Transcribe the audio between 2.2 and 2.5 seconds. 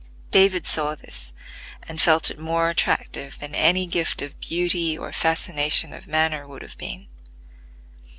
it